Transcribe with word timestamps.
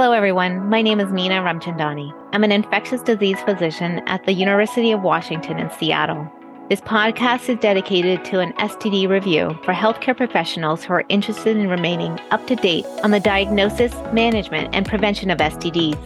Hello, 0.00 0.12
everyone. 0.12 0.68
My 0.68 0.80
name 0.80 1.00
is 1.00 1.08
Meena 1.08 1.42
Ramchandani. 1.42 2.14
I'm 2.32 2.44
an 2.44 2.52
infectious 2.52 3.02
disease 3.02 3.40
physician 3.40 3.98
at 4.06 4.24
the 4.26 4.32
University 4.32 4.92
of 4.92 5.02
Washington 5.02 5.58
in 5.58 5.68
Seattle. 5.72 6.30
This 6.68 6.80
podcast 6.80 7.48
is 7.48 7.58
dedicated 7.58 8.24
to 8.26 8.38
an 8.38 8.52
STD 8.52 9.08
review 9.08 9.58
for 9.64 9.74
healthcare 9.74 10.16
professionals 10.16 10.84
who 10.84 10.92
are 10.92 11.04
interested 11.08 11.56
in 11.56 11.68
remaining 11.68 12.16
up 12.30 12.46
to 12.46 12.54
date 12.54 12.86
on 13.02 13.10
the 13.10 13.18
diagnosis, 13.18 13.92
management, 14.12 14.72
and 14.72 14.86
prevention 14.86 15.30
of 15.30 15.38
STDs. 15.38 15.98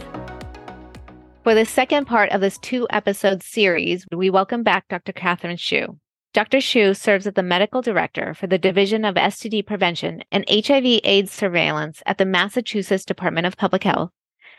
For 1.43 1.53
the 1.53 1.63
second 1.63 2.05
part 2.05 2.31
of 2.31 2.41
this 2.41 2.57
two 2.57 2.87
episode 2.89 3.43
series, 3.43 4.07
we 4.11 4.31
welcome 4.31 4.63
back 4.63 4.87
Dr. 4.87 5.11
Katherine 5.11 5.55
Hsu. 5.55 5.99
Dr. 6.33 6.61
Hsu 6.61 6.95
serves 6.95 7.27
as 7.27 7.35
the 7.35 7.43
medical 7.43 7.83
director 7.83 8.33
for 8.33 8.47
the 8.47 8.57
Division 8.57 9.05
of 9.05 9.13
STD 9.13 9.67
Prevention 9.67 10.23
and 10.31 10.43
HIV 10.49 11.01
AIDS 11.03 11.31
Surveillance 11.31 12.01
at 12.07 12.17
the 12.17 12.25
Massachusetts 12.25 13.05
Department 13.05 13.45
of 13.45 13.55
Public 13.55 13.83
Health 13.83 14.09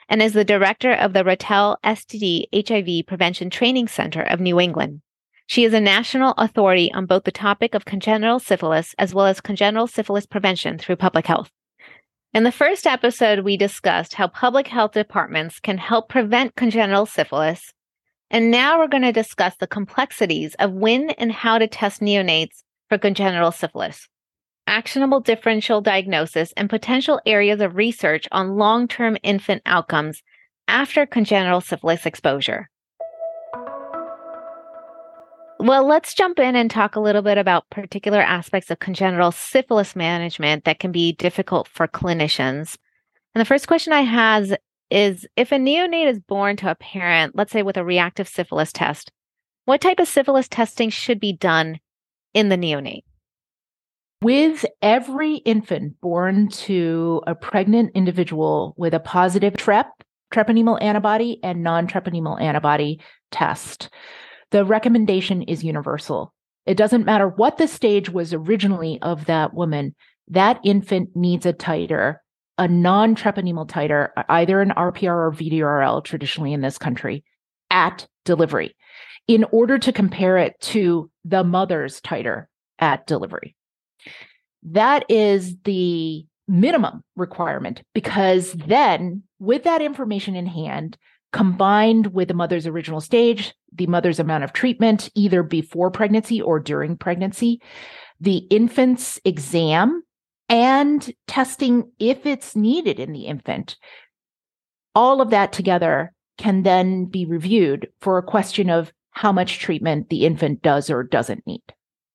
and 0.09 0.23
is 0.23 0.34
the 0.34 0.45
director 0.45 0.93
of 0.93 1.15
the 1.15 1.25
Ratelle 1.25 1.77
STD 1.83 2.45
HIV 2.55 3.07
Prevention 3.09 3.51
Training 3.51 3.89
Center 3.89 4.23
of 4.23 4.39
New 4.39 4.61
England. 4.61 5.01
She 5.48 5.65
is 5.65 5.75
a 5.75 5.81
national 5.81 6.34
authority 6.39 6.93
on 6.93 7.07
both 7.07 7.25
the 7.25 7.33
topic 7.33 7.75
of 7.75 7.84
congenital 7.84 8.39
syphilis 8.39 8.95
as 8.97 9.12
well 9.12 9.27
as 9.27 9.41
congenital 9.41 9.89
syphilis 9.89 10.27
prevention 10.27 10.79
through 10.79 10.97
public 10.97 11.27
health. 11.27 11.51
In 12.33 12.45
the 12.45 12.53
first 12.53 12.87
episode, 12.87 13.41
we 13.41 13.56
discussed 13.56 14.15
how 14.15 14.29
public 14.29 14.69
health 14.69 14.93
departments 14.93 15.59
can 15.59 15.79
help 15.79 16.09
prevent 16.09 16.55
congenital 16.55 17.05
syphilis 17.05 17.73
and 18.34 18.51
now 18.51 18.80
we're 18.80 18.88
going 18.88 19.05
to 19.05 19.12
discuss 19.12 19.55
the 19.61 19.66
complexities 19.69 20.56
of 20.56 20.73
when 20.73 21.11
and 21.11 21.30
how 21.30 21.56
to 21.56 21.69
test 21.69 22.01
neonates 22.01 22.65
for 22.88 22.98
congenital 22.98 23.52
syphilis, 23.52 24.09
actionable 24.66 25.20
differential 25.20 25.80
diagnosis, 25.80 26.52
and 26.56 26.69
potential 26.69 27.20
areas 27.27 27.61
of 27.61 27.77
research 27.77 28.27
on 28.33 28.56
long 28.56 28.89
term 28.89 29.16
infant 29.23 29.62
outcomes 29.67 30.20
after 30.67 31.06
congenital 31.06 31.61
syphilis 31.61 32.06
exposure. 32.06 32.69
Well, 35.61 35.87
let's 35.87 36.12
jump 36.12 36.41
in 36.41 36.56
and 36.56 36.69
talk 36.69 36.97
a 36.97 37.00
little 37.00 37.22
bit 37.22 37.39
about 37.39 37.70
particular 37.70 38.20
aspects 38.20 38.69
of 38.69 38.81
congenital 38.81 39.31
syphilis 39.31 39.94
management 39.94 40.64
that 40.64 40.81
can 40.81 40.91
be 40.91 41.12
difficult 41.12 41.69
for 41.69 41.87
clinicians. 41.87 42.77
And 43.33 43.41
the 43.41 43.44
first 43.44 43.69
question 43.69 43.92
I 43.92 44.00
has 44.00 44.56
is 44.95 45.27
if 45.37 45.50
a 45.50 45.56
neonate 45.56 46.09
is 46.09 46.20
born 46.20 46.56
to 46.56 46.70
a 46.70 46.77
parent, 46.77 47.34
let's 47.34 47.50
say 47.50 47.62
with 47.62 47.77
a 47.77 47.84
reactive 47.84 48.28
syphilis 48.28 48.73
test, 48.73 49.11
what 49.64 49.81
type 49.81 49.98
of 49.98 50.06
syphilis 50.06 50.47
testing 50.47 50.89
should 50.89 51.19
be 51.19 51.33
done 51.33 51.81
in 52.33 52.48
the 52.48 52.56
neonate? 52.56 53.03
With 54.22 54.65
every 54.81 55.37
infant 55.39 56.00
born 56.00 56.48
to 56.48 57.22
a 57.27 57.34
pregnant 57.34 57.91
individual 57.97 58.75
with 58.78 58.95
a 58.95 59.00
positive 59.00 59.56
TREP, 59.56 59.87
treponemal 60.33 60.81
antibody, 60.81 61.41
and 61.42 61.65
non 61.65 61.89
treponemal 61.89 62.41
antibody 62.41 63.00
test, 63.33 63.91
the 64.53 64.65
recommendation 64.65 65.42
is 65.42 65.65
universal. 65.65 66.33
It 66.67 66.77
doesn't 66.77 67.05
matter 67.05 67.28
what 67.28 67.59
the 67.59 67.67
stage 67.67 68.11
was 68.11 68.33
originally 68.33 69.00
of 69.03 69.27
that 69.27 69.55
woman, 69.55 69.97
that 70.28 70.61
infant 70.65 71.11
needs 71.17 71.47
a 71.47 71.53
titer 71.53 72.19
a 72.58 72.69
non 72.69 73.14
treponemal 73.14 73.69
titer, 73.69 74.10
uh, 74.16 74.24
either 74.28 74.60
an 74.60 74.70
RPR 74.70 75.28
or 75.28 75.33
VDRL, 75.33 76.05
traditionally 76.05 76.52
in 76.52 76.60
this 76.60 76.78
country, 76.78 77.24
at 77.70 78.06
delivery 78.24 78.74
in 79.27 79.44
order 79.52 79.78
to 79.78 79.92
compare 79.92 80.38
it 80.38 80.58
to 80.60 81.10
the 81.25 81.42
mother's 81.44 82.00
titer 82.00 82.47
at 82.78 83.06
delivery. 83.06 83.56
That 84.64 85.05
is 85.08 85.56
the 85.64 86.27
minimum 86.47 87.02
requirement 87.16 87.82
because 87.94 88.52
then, 88.52 89.22
with 89.38 89.64
that 89.64 89.82
information 89.82 90.36
in 90.36 90.47
hand, 90.47 90.97
combined 91.32 92.08
with 92.08 92.28
the 92.28 92.34
mother's 92.34 92.66
original 92.66 93.00
stage, 93.00 93.54
the 93.72 93.87
mother's 93.87 94.20
amount 94.20 94.44
of 94.44 94.53
treatment, 94.53 95.10
either 95.14 95.43
before 95.43 95.91
pregnancy 95.91 96.41
or 96.41 96.60
during 96.60 96.97
pregnancy, 96.97 97.60
the 98.20 98.38
infant's 98.50 99.19
exam 99.25 100.03
and 100.49 101.12
testing 101.27 101.91
if 101.99 102.27
it's 102.27 102.55
needed 102.55 103.00
in 103.00 103.12
the 103.12 103.27
infant. 103.27 103.77
All 104.94 105.21
of 105.21 105.31
that 105.31 105.53
together 105.53 106.12
can 106.38 106.62
then 106.62 107.06
be 107.06 107.25
reviewed 107.25 107.88
for 108.00 108.19
a 108.19 108.22
question 108.22 108.71
of 108.71 108.93
how 109.10 109.32
much 109.32 109.59
treatment 109.59 110.09
the 110.10 110.27
infant 110.27 110.62
does 110.62 110.91
or 110.91 111.03
doesn't 111.03 111.47
need, 111.47 111.62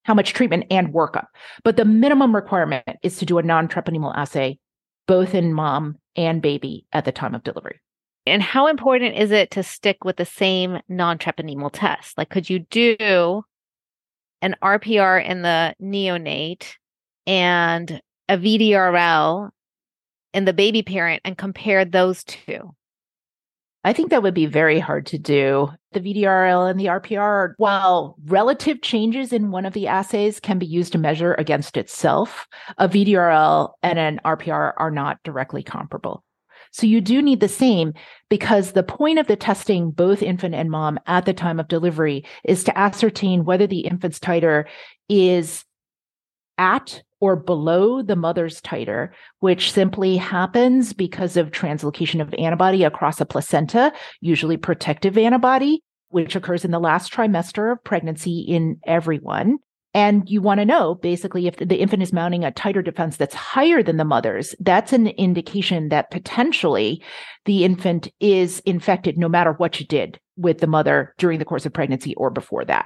how 0.03 0.13
much 0.13 0.34
treatment 0.34 0.66
and 0.69 0.94
workup. 0.94 1.28
But 1.63 1.78
the 1.78 1.85
minimum 1.85 2.35
requirement 2.35 2.85
is 3.03 3.17
to 3.17 3.25
do 3.25 3.38
a 3.38 3.44
non 3.44 3.67
treponemal 3.67 4.16
assay, 4.16 4.59
both 5.07 5.34
in 5.34 5.53
mom 5.53 5.97
and 6.16 6.41
baby 6.41 6.85
at 6.91 7.06
the 7.06 7.11
time 7.11 7.35
of 7.35 7.44
delivery. 7.44 7.79
And 8.25 8.44
how 8.44 8.67
important 8.67 9.16
is 9.16 9.31
it 9.31 9.51
to 9.51 9.63
stick 9.63 10.03
with 10.03 10.17
the 10.17 10.25
same 10.25 10.79
non 10.88 11.17
treponemal 11.17 11.72
test? 11.73 12.17
Like, 12.17 12.29
could 12.29 12.50
you 12.50 12.59
do 12.59 13.44
an 14.41 14.56
RPR 14.61 15.25
in 15.25 15.41
the 15.41 15.73
neonate 15.81 16.73
and 17.25 18.01
a 18.29 18.38
VDRL 18.38 19.50
in 20.34 20.45
the 20.45 20.53
baby 20.53 20.84
parent 20.84 21.22
and 21.25 21.38
compare 21.38 21.84
those 21.84 22.23
two? 22.23 22.73
I 23.84 23.94
think 23.94 24.09
that 24.09 24.23
would 24.23 24.34
be 24.34 24.45
very 24.45 24.79
hard 24.79 25.06
to 25.07 25.17
do. 25.17 25.69
The 25.94 26.01
VDRL 26.01 26.69
and 26.69 26.79
the 26.79 26.88
RPR, 26.88 27.53
while 27.57 28.17
relative 28.25 28.81
changes 28.81 29.34
in 29.34 29.51
one 29.51 29.66
of 29.66 29.73
the 29.73 29.88
assays 29.88 30.40
can 30.40 30.59
be 30.59 30.66
used 30.66 30.91
to 30.91 30.97
measure 30.97 31.34
against 31.35 31.78
itself, 31.78 32.45
a 32.78 32.90
VDRL 32.90 33.72
and 33.81 33.97
an 33.97 34.19
RPR 34.25 34.73
are 34.78 34.91
not 34.91 35.17
directly 35.23 35.63
comparable. 35.63 36.23
So 36.72 36.85
you 36.85 37.01
do 37.01 37.22
need 37.22 37.40
the 37.40 37.47
same 37.47 37.94
because 38.29 38.73
the 38.73 38.84
point 38.84 39.17
of 39.17 39.28
the 39.28 39.35
testing, 39.35 39.91
both 39.91 40.22
infant 40.22 40.53
and 40.53 40.69
mom 40.69 41.00
at 41.07 41.25
the 41.25 41.34
time 41.34 41.59
of 41.59 41.67
delivery, 41.67 42.25
is 42.44 42.63
to 42.66 42.78
ascertain 42.78 43.46
whether 43.46 43.66
the 43.66 43.79
infant's 43.79 44.19
titer 44.19 44.66
is 45.07 45.63
at 46.59 47.02
or 47.22 47.36
below 47.36 48.02
the 48.02 48.16
mother's 48.16 48.62
titer, 48.62 49.09
which 49.40 49.72
simply 49.72 50.18
happens 50.18 50.94
because 50.94 51.36
of 51.36 51.52
translocation 51.52 52.22
of 52.22 52.34
antibody 52.38 52.84
across 52.84 53.20
a 53.20 53.25
placenta, 53.25 53.92
usually 54.22 54.58
protective 54.58 55.18
antibody, 55.18 55.81
which 56.09 56.36
occurs 56.36 56.64
in 56.64 56.72
the 56.72 56.80
last 56.80 57.12
trimester 57.12 57.72
of 57.72 57.84
pregnancy 57.84 58.40
in 58.42 58.78
everyone. 58.86 59.58
And 59.94 60.30
you 60.30 60.42
want 60.42 60.59
to 60.59 60.66
know 60.66 60.96
basically 60.96 61.47
if 61.47 61.58
the 61.58 61.78
infant 61.78 62.03
is 62.03 62.14
mounting 62.14 62.46
a 62.46 62.52
titer 62.52 62.86
defense 62.86 63.18
that's 63.18 63.34
higher 63.34 63.81
than 63.81 63.97
the 63.97 64.06
mother's, 64.06 64.53
that's 64.59 64.94
an 64.94 65.08
indication 65.08 65.90
that 65.90 66.12
potentially 66.12 67.03
the 67.46 67.66
infant 67.66 68.08
is 68.20 68.59
infected 68.62 69.18
no 69.18 69.28
matter 69.28 69.53
what 69.53 69.80
you 69.80 69.88
did 69.88 70.20
with 70.38 70.59
the 70.59 70.68
mother 70.68 71.16
during 71.18 71.40
the 71.40 71.46
course 71.46 71.66
of 71.66 71.74
pregnancy 71.74 72.14
or 72.16 72.30
before 72.30 72.66
that. 72.66 72.86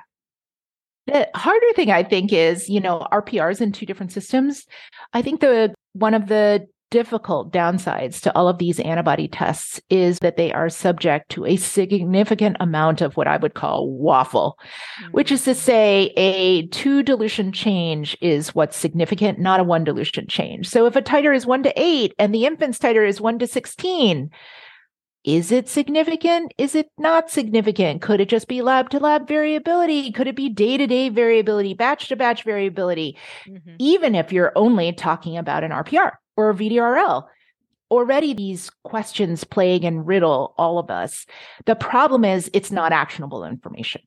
The 1.07 1.29
harder 1.35 1.73
thing 1.75 1.91
I 1.91 2.03
think 2.03 2.31
is, 2.31 2.69
you 2.69 2.79
know, 2.79 3.05
RPRs 3.11 3.61
in 3.61 3.71
two 3.71 3.85
different 3.85 4.11
systems. 4.11 4.65
I 5.13 5.21
think 5.21 5.41
the 5.41 5.73
one 5.93 6.13
of 6.13 6.27
the 6.27 6.67
difficult 6.93 7.51
downsides 7.51 8.21
to 8.21 8.31
all 8.37 8.47
of 8.47 8.59
these 8.59 8.79
antibody 8.81 9.27
tests 9.27 9.81
is 9.89 10.19
that 10.19 10.37
they 10.37 10.53
are 10.53 10.69
subject 10.69 11.27
to 11.27 11.43
a 11.43 11.55
significant 11.55 12.55
amount 12.59 13.01
of 13.01 13.17
what 13.17 13.27
I 13.27 13.37
would 13.37 13.55
call 13.55 13.89
waffle, 13.89 14.59
mm-hmm. 15.01 15.11
which 15.11 15.31
is 15.31 15.43
to 15.45 15.53
mm. 15.53 15.55
say 15.55 16.13
a 16.15 16.67
two 16.67 17.01
dilution 17.01 17.51
change 17.51 18.15
is 18.21 18.53
what's 18.53 18.77
significant, 18.77 19.39
not 19.39 19.59
a 19.59 19.63
one 19.63 19.83
dilution 19.83 20.27
change. 20.27 20.69
So 20.69 20.85
if 20.85 20.95
a 20.95 21.01
titer 21.01 21.35
is 21.35 21.47
one 21.47 21.63
to 21.63 21.73
eight 21.75 22.13
and 22.19 22.31
the 22.31 22.45
infant's 22.45 22.77
titer 22.77 23.07
is 23.07 23.19
one 23.19 23.39
to 23.39 23.47
16, 23.47 24.29
is 25.23 25.51
it 25.51 25.69
significant? 25.69 26.53
Is 26.57 26.75
it 26.75 26.89
not 26.97 27.29
significant? 27.29 28.01
Could 28.01 28.19
it 28.19 28.27
just 28.27 28.47
be 28.47 28.61
lab 28.61 28.89
to 28.89 28.99
lab 28.99 29.27
variability? 29.27 30.11
Could 30.11 30.27
it 30.27 30.35
be 30.35 30.49
day 30.49 30.75
to 30.75 30.85
day 30.85 31.09
variability, 31.09 31.73
batch 31.73 32.09
to 32.09 32.15
batch 32.15 32.43
variability? 32.43 33.17
Mm-hmm. 33.47 33.75
Even 33.79 34.15
if 34.15 34.33
you're 34.33 34.51
only 34.55 34.91
talking 34.91 35.37
about 35.37 35.63
an 35.63 35.71
RPR 35.71 36.13
or 36.35 36.49
a 36.49 36.53
VDRL, 36.53 37.23
already 37.89 38.33
these 38.33 38.69
questions 38.83 39.43
plague 39.43 39.85
and 39.85 40.05
riddle 40.05 40.53
all 40.57 40.77
of 40.77 40.89
us. 40.89 41.25
The 41.65 41.75
problem 41.75 42.25
is 42.25 42.49
it's 42.53 42.71
not 42.71 42.91
actionable 42.91 43.45
information. 43.45 44.01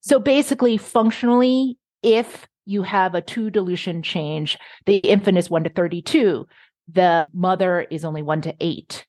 So 0.00 0.18
basically, 0.18 0.78
functionally, 0.78 1.76
if 2.02 2.46
you 2.64 2.82
have 2.82 3.14
a 3.14 3.20
two 3.20 3.50
dilution 3.50 4.02
change, 4.02 4.58
the 4.86 4.96
infant 4.96 5.36
is 5.36 5.50
one 5.50 5.64
to 5.64 5.70
32, 5.70 6.46
the 6.90 7.26
mother 7.34 7.86
is 7.90 8.04
only 8.04 8.22
one 8.22 8.40
to 8.42 8.54
eight 8.60 9.04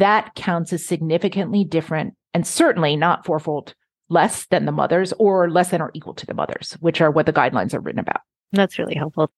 that 0.00 0.34
counts 0.34 0.72
as 0.72 0.84
significantly 0.84 1.64
different 1.64 2.14
and 2.34 2.46
certainly 2.46 2.96
not 2.96 3.24
fourfold 3.24 3.74
less 4.08 4.46
than 4.46 4.64
the 4.64 4.72
mothers 4.72 5.12
or 5.18 5.50
less 5.50 5.70
than 5.70 5.80
or 5.80 5.90
equal 5.94 6.14
to 6.14 6.26
the 6.26 6.34
mothers, 6.34 6.76
which 6.80 7.00
are 7.00 7.10
what 7.10 7.26
the 7.26 7.32
guidelines 7.32 7.72
are 7.72 7.80
written 7.80 8.00
about. 8.00 8.20
That's 8.52 8.78
really 8.78 8.96
helpful. 8.96 9.30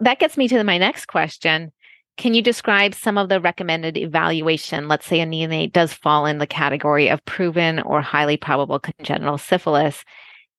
That 0.00 0.18
gets 0.18 0.36
me 0.38 0.48
to 0.48 0.64
my 0.64 0.78
next 0.78 1.06
question. 1.06 1.72
Can 2.16 2.34
you 2.34 2.42
describe 2.42 2.94
some 2.94 3.18
of 3.18 3.28
the 3.28 3.40
recommended 3.40 3.96
evaluation? 3.96 4.88
Let's 4.88 5.06
say 5.06 5.20
a 5.20 5.26
neonate 5.26 5.72
does 5.72 5.92
fall 5.92 6.26
in 6.26 6.38
the 6.38 6.46
category 6.46 7.08
of 7.08 7.24
proven 7.24 7.80
or 7.80 8.00
highly 8.00 8.36
probable 8.36 8.78
congenital 8.78 9.38
syphilis, 9.38 10.04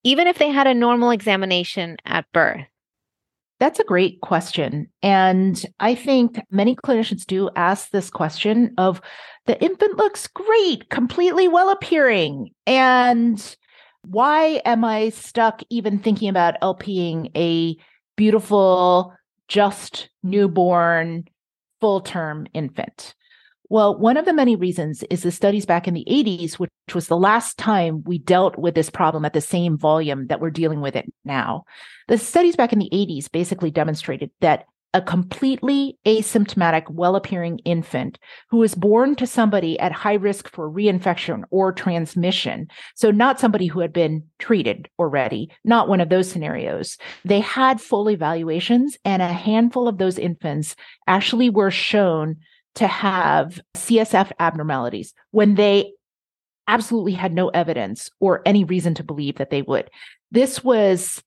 even 0.03 0.27
if 0.27 0.37
they 0.37 0.49
had 0.49 0.67
a 0.67 0.73
normal 0.73 1.11
examination 1.11 1.97
at 2.05 2.25
birth. 2.31 2.65
That's 3.61 3.79
a 3.79 3.83
great 3.83 4.21
question. 4.21 4.87
And 5.03 5.63
I 5.79 5.93
think 5.93 6.41
many 6.49 6.75
clinicians 6.75 7.27
do 7.27 7.51
ask 7.55 7.91
this 7.91 8.09
question 8.09 8.73
of 8.79 8.99
the 9.45 9.61
infant 9.63 9.97
looks 9.97 10.25
great, 10.25 10.89
completely 10.89 11.47
well 11.47 11.69
appearing. 11.69 12.49
And 12.65 13.55
why 14.01 14.63
am 14.65 14.83
I 14.83 15.09
stuck 15.09 15.61
even 15.69 15.99
thinking 15.99 16.27
about 16.27 16.59
LPing 16.63 17.29
a 17.37 17.77
beautiful, 18.17 19.13
just 19.47 20.09
newborn, 20.23 21.25
full 21.81 22.01
term 22.01 22.47
infant? 22.55 23.13
Well, 23.71 23.97
one 23.97 24.17
of 24.17 24.25
the 24.25 24.33
many 24.33 24.57
reasons 24.57 25.01
is 25.03 25.23
the 25.23 25.31
studies 25.31 25.65
back 25.65 25.87
in 25.87 25.93
the 25.93 26.05
80s, 26.05 26.55
which 26.55 26.69
was 26.93 27.07
the 27.07 27.15
last 27.15 27.57
time 27.57 28.03
we 28.05 28.17
dealt 28.17 28.57
with 28.57 28.75
this 28.75 28.89
problem 28.89 29.23
at 29.23 29.31
the 29.31 29.39
same 29.39 29.77
volume 29.77 30.27
that 30.27 30.41
we're 30.41 30.49
dealing 30.49 30.81
with 30.81 30.97
it 30.97 31.05
now. 31.23 31.63
The 32.09 32.17
studies 32.17 32.57
back 32.57 32.73
in 32.73 32.79
the 32.79 32.89
80s 32.91 33.31
basically 33.31 33.71
demonstrated 33.71 34.29
that 34.41 34.65
a 34.93 35.01
completely 35.01 35.97
asymptomatic, 36.05 36.89
well 36.89 37.15
appearing 37.15 37.59
infant 37.59 38.19
who 38.49 38.57
was 38.57 38.75
born 38.75 39.15
to 39.15 39.25
somebody 39.25 39.79
at 39.79 39.93
high 39.93 40.15
risk 40.15 40.51
for 40.51 40.69
reinfection 40.69 41.43
or 41.49 41.71
transmission. 41.71 42.67
So, 42.95 43.09
not 43.09 43.39
somebody 43.39 43.67
who 43.67 43.79
had 43.79 43.93
been 43.93 44.25
treated 44.37 44.89
already, 44.99 45.49
not 45.63 45.87
one 45.87 46.01
of 46.01 46.09
those 46.09 46.29
scenarios. 46.29 46.97
They 47.23 47.39
had 47.39 47.79
full 47.79 48.09
evaluations, 48.09 48.97
and 49.05 49.21
a 49.21 49.31
handful 49.31 49.87
of 49.87 49.97
those 49.97 50.19
infants 50.19 50.75
actually 51.07 51.49
were 51.49 51.71
shown 51.71 52.35
to 52.75 52.87
have 52.87 53.59
CSF 53.75 54.31
abnormalities 54.39 55.13
when 55.31 55.55
they 55.55 55.93
absolutely 56.67 57.13
had 57.13 57.33
no 57.33 57.49
evidence 57.49 58.09
or 58.19 58.41
any 58.45 58.63
reason 58.63 58.93
to 58.95 59.03
believe 59.03 59.37
that 59.37 59.49
they 59.49 59.61
would. 59.61 59.89
This 60.31 60.63
was 60.63 61.21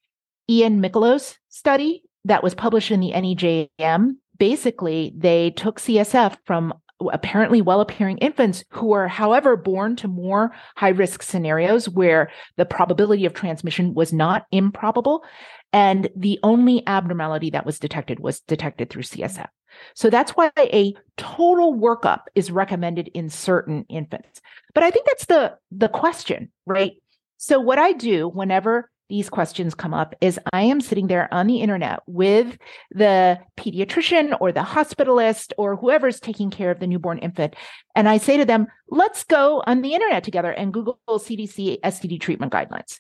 Ian 0.49 0.81
Michelow's 0.81 1.37
study 1.49 2.02
that 2.25 2.43
was 2.43 2.55
published 2.55 2.91
in 2.91 3.00
the 3.00 3.12
NEJM. 3.12 4.17
Basically, 4.38 5.12
they 5.17 5.50
took 5.50 5.79
CSF 5.79 6.37
from 6.44 6.75
apparently 7.12 7.61
well 7.61 7.81
appearing 7.81 8.19
infants 8.19 8.64
who 8.70 8.87
were, 8.87 9.08
however, 9.08 9.56
born 9.56 9.97
to 9.97 10.08
more 10.08 10.55
high 10.76 10.88
risk 10.88 11.23
scenarios 11.23 11.88
where 11.88 12.31
the 12.56 12.64
probability 12.64 13.26
of 13.26 13.35
transmission 13.35 13.94
was 13.94 14.12
not 14.12 14.47
improbable. 14.50 15.25
And 15.73 16.08
the 16.17 16.38
only 16.43 16.87
abnormality 16.87 17.50
that 17.50 17.67
was 17.67 17.79
detected 17.79 18.20
was 18.20 18.40
detected 18.40 18.90
through 18.90 19.02
CSF. 19.02 19.49
So 19.94 20.11
that's 20.11 20.32
why 20.32 20.50
a 20.59 20.94
total 21.17 21.75
workup 21.75 22.23
is 22.35 22.50
recommended 22.50 23.09
in 23.15 23.31
certain 23.31 23.85
infants. 23.88 24.41
But 24.75 24.85
I 24.85 24.91
think 24.91 25.06
that's 25.06 25.26
the 25.26 25.56
the 25.71 25.88
question, 25.88 26.50
right? 26.67 26.93
So 27.37 27.61
what 27.61 27.79
I 27.79 27.93
do 27.93 28.29
whenever 28.29 28.91
these 29.11 29.29
questions 29.29 29.75
come 29.75 29.93
up 29.93 30.15
is 30.21 30.41
I 30.53 30.62
am 30.62 30.81
sitting 30.81 31.09
there 31.09 31.32
on 31.32 31.47
the 31.47 31.61
internet 31.61 32.00
with 32.06 32.56
the 32.91 33.38
pediatrician 33.56 34.37
or 34.41 34.50
the 34.50 34.61
hospitalist 34.61 35.53
or 35.59 35.76
whoever's 35.76 36.21
taking 36.21 36.50
care 36.50 36.71
of 36.71 36.81
the 36.81 36.87
newborn 36.87 37.19
infant. 37.19 37.55
And 37.94 38.09
I 38.09 38.17
say 38.17 38.38
to 38.38 38.44
them, 38.44 38.67
let's 38.88 39.25
go 39.25 39.62
on 39.67 39.82
the 39.82 39.93
internet 39.94 40.25
together 40.25 40.53
and 40.53 40.73
Google 40.73 40.99
CDC 41.09 41.81
STD 41.81 42.21
treatment 42.21 42.53
guidelines. 42.53 42.99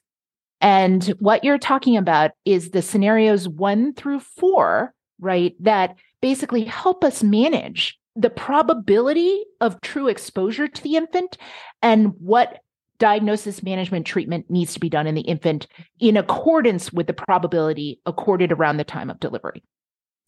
And 0.60 1.04
what 1.18 1.44
you're 1.44 1.58
talking 1.58 1.96
about 1.96 2.32
is 2.44 2.70
the 2.70 2.82
scenarios 2.82 3.48
one 3.48 3.92
through 3.94 4.20
four, 4.20 4.94
right? 5.20 5.54
That 5.60 5.96
basically 6.24 6.64
help 6.64 7.04
us 7.04 7.22
manage 7.22 7.98
the 8.16 8.30
probability 8.30 9.44
of 9.60 9.78
true 9.82 10.08
exposure 10.08 10.66
to 10.66 10.82
the 10.82 10.96
infant 10.96 11.36
and 11.82 12.14
what 12.18 12.60
diagnosis 12.98 13.62
management 13.62 14.06
treatment 14.06 14.48
needs 14.48 14.72
to 14.72 14.80
be 14.80 14.88
done 14.88 15.06
in 15.06 15.14
the 15.14 15.20
infant 15.20 15.66
in 16.00 16.16
accordance 16.16 16.90
with 16.90 17.06
the 17.06 17.12
probability 17.12 18.00
accorded 18.06 18.52
around 18.52 18.78
the 18.78 18.84
time 18.84 19.10
of 19.10 19.20
delivery. 19.20 19.62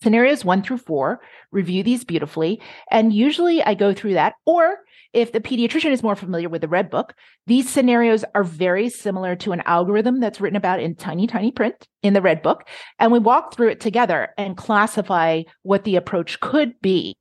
Scenarios 0.02 0.44
one 0.44 0.62
through 0.62 0.78
four, 0.78 1.20
review 1.50 1.82
these 1.82 2.04
beautifully. 2.04 2.60
And 2.90 3.12
usually 3.12 3.62
I 3.62 3.74
go 3.74 3.94
through 3.94 4.14
that. 4.14 4.34
Or 4.44 4.78
if 5.12 5.32
the 5.32 5.40
pediatrician 5.40 5.90
is 5.90 6.02
more 6.02 6.14
familiar 6.14 6.50
with 6.50 6.60
the 6.60 6.68
Red 6.68 6.90
Book, 6.90 7.14
these 7.46 7.70
scenarios 7.70 8.24
are 8.34 8.44
very 8.44 8.90
similar 8.90 9.34
to 9.36 9.52
an 9.52 9.62
algorithm 9.64 10.20
that's 10.20 10.40
written 10.40 10.56
about 10.56 10.80
in 10.80 10.94
tiny, 10.94 11.26
tiny 11.26 11.50
print 11.50 11.88
in 12.02 12.12
the 12.12 12.20
Red 12.20 12.42
Book. 12.42 12.68
And 12.98 13.10
we 13.10 13.18
walk 13.18 13.54
through 13.54 13.68
it 13.68 13.80
together 13.80 14.28
and 14.36 14.56
classify 14.56 15.42
what 15.62 15.84
the 15.84 15.96
approach 15.96 16.40
could 16.40 16.78
be 16.82 17.16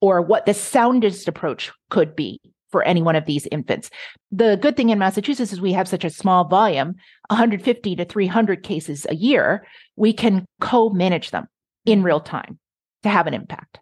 or 0.00 0.22
what 0.22 0.46
the 0.46 0.54
soundest 0.54 1.26
approach 1.26 1.72
could 1.90 2.14
be 2.14 2.40
for 2.70 2.82
any 2.82 3.02
one 3.02 3.16
of 3.16 3.24
these 3.24 3.46
infants. 3.52 3.90
The 4.30 4.56
good 4.60 4.76
thing 4.76 4.90
in 4.90 4.98
Massachusetts 4.98 5.52
is 5.52 5.60
we 5.60 5.72
have 5.72 5.88
such 5.88 6.04
a 6.04 6.10
small 6.10 6.46
volume 6.46 6.94
150 7.30 7.96
to 7.96 8.04
300 8.04 8.62
cases 8.62 9.06
a 9.08 9.14
year. 9.14 9.66
We 9.96 10.12
can 10.12 10.44
co 10.60 10.90
manage 10.90 11.30
them 11.30 11.46
in 11.84 12.02
real 12.02 12.20
time 12.20 12.58
to 13.02 13.08
have 13.08 13.26
an 13.26 13.34
impact. 13.34 13.80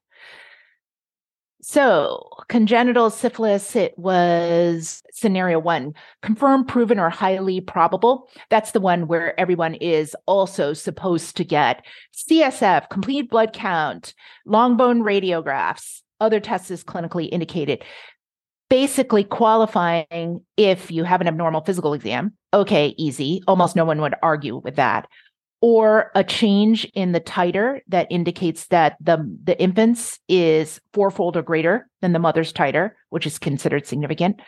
So, 1.65 2.29
congenital 2.49 3.09
syphilis, 3.09 3.77
it 3.77 3.97
was 3.97 5.01
scenario 5.13 5.61
one 5.61 5.95
confirmed, 6.21 6.67
proven, 6.67 6.99
or 6.99 7.09
highly 7.09 7.61
probable. 7.61 8.29
That's 8.51 8.73
the 8.73 8.81
one 8.81 9.07
where 9.07 9.39
everyone 9.39 9.75
is 9.75 10.17
also 10.27 10.73
supposed 10.73 11.37
to 11.37 11.45
get 11.45 11.87
CSF, 12.13 12.91
complete 12.91 13.31
blood 13.31 13.53
count, 13.53 14.13
long 14.45 14.77
bone 14.77 15.03
radiographs, 15.03 16.01
other 16.21 16.41
tests 16.41 16.73
is 16.73 16.83
clinically 16.83 17.29
indicated. 17.31 17.85
Basically, 18.69 19.23
qualifying 19.23 20.41
if 20.57 20.91
you 20.91 21.05
have 21.05 21.21
an 21.21 21.29
abnormal 21.29 21.61
physical 21.61 21.95
exam. 21.95 22.33
Okay, 22.53 22.95
easy. 22.99 23.41
Almost 23.47 23.77
no 23.77 23.85
one 23.85 24.01
would 24.01 24.15
argue 24.21 24.57
with 24.57 24.77
that 24.77 25.07
or 25.63 26.11
a 26.17 26.25
change 26.25 26.85
in 26.93 27.13
the 27.13 27.21
titer 27.21 27.81
that 27.87 28.09
indicates 28.11 28.67
that 28.67 28.97
the, 29.01 29.17
the 29.45 29.59
infant's 29.63 30.19
is 30.29 30.81
fourfold 30.93 31.37
or 31.37 31.43
greater 31.43 31.89
than 32.03 32.13
the 32.13 32.19
mother's 32.19 32.53
titer, 32.53 32.91
which 33.11 33.27
is 33.27 33.39
considered 33.39 33.87
significant, 33.87 34.43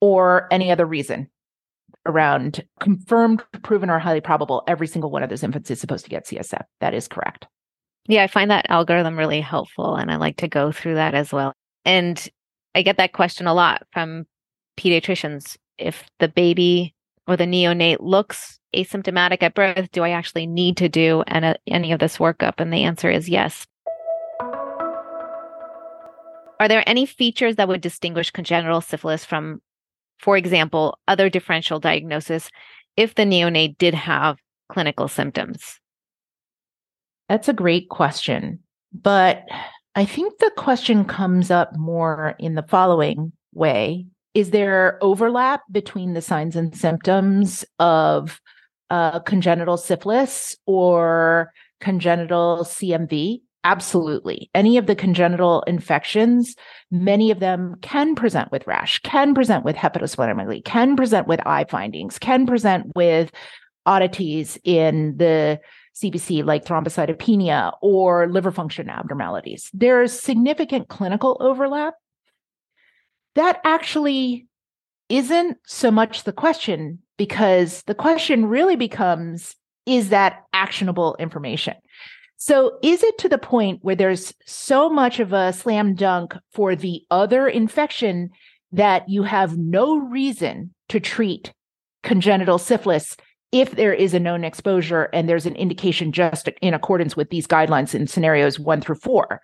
or 0.00 0.46
any 0.52 0.70
other 0.70 0.86
reason 0.86 1.28
around 2.06 2.64
confirmed, 2.78 3.42
proven, 3.62 3.90
or 3.90 3.98
highly 3.98 4.20
probable, 4.20 4.62
every 4.68 4.86
single 4.86 5.10
one 5.10 5.24
of 5.24 5.28
those 5.28 5.42
infants 5.42 5.70
is 5.70 5.80
supposed 5.80 6.04
to 6.04 6.10
get 6.10 6.24
CSF. 6.24 6.62
That 6.80 6.94
is 6.94 7.08
correct. 7.08 7.48
Yeah, 8.06 8.22
I 8.22 8.28
find 8.28 8.48
that 8.52 8.70
algorithm 8.70 9.18
really 9.18 9.40
helpful 9.40 9.96
and 9.96 10.12
I 10.12 10.16
like 10.16 10.36
to 10.36 10.48
go 10.48 10.70
through 10.70 10.94
that 10.94 11.14
as 11.14 11.32
well. 11.32 11.52
And 11.84 12.24
I 12.76 12.82
get 12.82 12.98
that 12.98 13.12
question 13.12 13.48
a 13.48 13.54
lot 13.54 13.82
from 13.92 14.26
pediatricians. 14.78 15.56
If 15.76 16.04
the 16.20 16.28
baby 16.28 16.94
or 17.26 17.36
the 17.36 17.44
neonate 17.44 17.98
looks 17.98 18.60
asymptomatic 18.76 19.42
at 19.42 19.54
birth, 19.54 19.90
do 19.92 20.02
I 20.02 20.10
actually 20.10 20.46
need 20.46 20.76
to 20.78 20.88
do 20.88 21.22
any, 21.26 21.48
uh, 21.48 21.54
any 21.66 21.92
of 21.92 22.00
this 22.00 22.18
workup? 22.18 22.54
And 22.58 22.72
the 22.72 22.84
answer 22.84 23.10
is 23.10 23.28
yes. 23.28 23.66
Are 26.58 26.68
there 26.68 26.84
any 26.86 27.06
features 27.06 27.56
that 27.56 27.68
would 27.68 27.80
distinguish 27.80 28.30
congenital 28.30 28.80
syphilis 28.80 29.24
from, 29.24 29.60
for 30.18 30.36
example, 30.36 30.98
other 31.06 31.28
differential 31.28 31.80
diagnosis 31.80 32.50
if 32.96 33.14
the 33.14 33.24
neonate 33.24 33.76
did 33.78 33.94
have 33.94 34.38
clinical 34.68 35.08
symptoms? 35.08 35.78
That's 37.28 37.48
a 37.48 37.52
great 37.52 37.88
question. 37.88 38.60
But 38.92 39.44
I 39.94 40.04
think 40.04 40.38
the 40.38 40.52
question 40.56 41.04
comes 41.04 41.50
up 41.50 41.76
more 41.76 42.34
in 42.38 42.54
the 42.54 42.62
following 42.62 43.32
way 43.52 44.06
Is 44.34 44.50
there 44.50 44.98
overlap 45.02 45.62
between 45.70 46.14
the 46.14 46.22
signs 46.22 46.56
and 46.56 46.76
symptoms 46.76 47.64
of 47.78 48.40
uh, 48.90 49.20
congenital 49.20 49.76
syphilis 49.76 50.56
or 50.66 51.52
congenital 51.80 52.60
CMV? 52.62 53.40
Absolutely. 53.64 54.48
Any 54.54 54.76
of 54.76 54.86
the 54.86 54.94
congenital 54.94 55.62
infections, 55.62 56.54
many 56.92 57.32
of 57.32 57.40
them 57.40 57.74
can 57.82 58.14
present 58.14 58.52
with 58.52 58.64
rash, 58.66 59.00
can 59.00 59.34
present 59.34 59.64
with 59.64 59.74
hepatosplenomegaly, 59.74 60.64
can 60.64 60.94
present 60.94 61.26
with 61.26 61.44
eye 61.44 61.66
findings, 61.68 62.16
can 62.16 62.46
present 62.46 62.92
with 62.94 63.32
oddities 63.84 64.56
in 64.62 65.16
the 65.16 65.58
CBC 65.96 66.44
like 66.44 66.64
thrombocytopenia 66.64 67.72
or 67.82 68.28
liver 68.28 68.52
function 68.52 68.88
abnormalities. 68.88 69.70
There's 69.72 70.12
significant 70.12 70.88
clinical 70.88 71.36
overlap. 71.40 71.94
That 73.34 73.60
actually 73.64 74.46
isn't 75.08 75.58
so 75.66 75.90
much 75.90 76.24
the 76.24 76.32
question 76.32 76.98
because 77.16 77.82
the 77.86 77.94
question 77.94 78.46
really 78.46 78.76
becomes 78.76 79.54
is 79.86 80.08
that 80.08 80.42
actionable 80.52 81.16
information? 81.18 81.74
So, 82.38 82.78
is 82.82 83.02
it 83.02 83.16
to 83.18 83.28
the 83.28 83.38
point 83.38 83.78
where 83.82 83.96
there's 83.96 84.34
so 84.44 84.90
much 84.90 85.20
of 85.20 85.32
a 85.32 85.52
slam 85.52 85.94
dunk 85.94 86.34
for 86.52 86.76
the 86.76 87.02
other 87.10 87.48
infection 87.48 88.30
that 88.72 89.08
you 89.08 89.22
have 89.22 89.56
no 89.56 89.96
reason 89.96 90.74
to 90.90 91.00
treat 91.00 91.52
congenital 92.02 92.58
syphilis 92.58 93.16
if 93.52 93.70
there 93.72 93.94
is 93.94 94.12
a 94.12 94.20
known 94.20 94.44
exposure 94.44 95.04
and 95.14 95.28
there's 95.28 95.46
an 95.46 95.56
indication 95.56 96.12
just 96.12 96.48
in 96.60 96.74
accordance 96.74 97.16
with 97.16 97.30
these 97.30 97.46
guidelines 97.46 97.94
in 97.94 98.06
scenarios 98.06 98.58
one 98.58 98.82
through 98.82 98.96
four? 98.96 99.40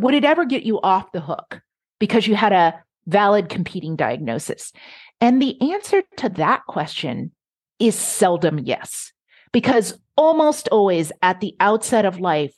Would 0.00 0.14
it 0.14 0.24
ever 0.24 0.44
get 0.44 0.64
you 0.64 0.80
off 0.80 1.12
the 1.12 1.20
hook 1.20 1.60
because 2.00 2.26
you 2.26 2.34
had 2.34 2.52
a 2.52 2.82
valid 3.06 3.48
competing 3.48 3.96
diagnosis? 3.96 4.72
And 5.20 5.40
the 5.40 5.72
answer 5.72 6.02
to 6.18 6.28
that 6.30 6.66
question 6.66 7.32
is 7.78 7.94
seldom 7.94 8.58
yes, 8.58 9.12
because 9.52 9.98
almost 10.16 10.68
always 10.68 11.12
at 11.22 11.40
the 11.40 11.54
outset 11.60 12.04
of 12.04 12.20
life, 12.20 12.54